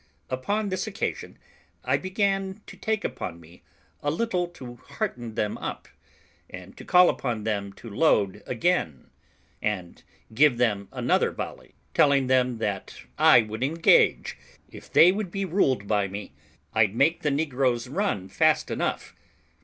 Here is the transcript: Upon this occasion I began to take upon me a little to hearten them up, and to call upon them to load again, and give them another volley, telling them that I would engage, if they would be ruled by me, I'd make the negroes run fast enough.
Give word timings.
Upon 0.31 0.69
this 0.69 0.87
occasion 0.87 1.37
I 1.85 1.95
began 1.97 2.61
to 2.65 2.75
take 2.75 3.03
upon 3.05 3.39
me 3.39 3.61
a 4.01 4.09
little 4.09 4.47
to 4.47 4.77
hearten 4.77 5.35
them 5.35 5.59
up, 5.59 5.87
and 6.49 6.75
to 6.77 6.83
call 6.83 7.07
upon 7.07 7.43
them 7.43 7.71
to 7.73 7.87
load 7.87 8.41
again, 8.47 9.11
and 9.61 10.01
give 10.33 10.57
them 10.57 10.87
another 10.91 11.29
volley, 11.29 11.75
telling 11.93 12.25
them 12.25 12.57
that 12.57 12.95
I 13.19 13.43
would 13.43 13.63
engage, 13.63 14.39
if 14.71 14.91
they 14.91 15.11
would 15.11 15.29
be 15.29 15.45
ruled 15.45 15.87
by 15.87 16.07
me, 16.07 16.33
I'd 16.73 16.95
make 16.95 17.21
the 17.21 17.29
negroes 17.29 17.87
run 17.87 18.27
fast 18.27 18.71
enough. 18.71 19.13